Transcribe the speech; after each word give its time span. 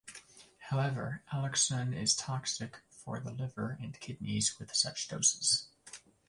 However, 0.69 1.21
alloxan 1.31 1.93
is 1.95 2.15
toxic 2.15 2.79
for 2.89 3.19
the 3.19 3.29
liver 3.31 3.77
and 3.79 3.99
kidneys 3.99 4.57
with 4.57 4.73
such 4.73 5.07
doses. 5.09 5.67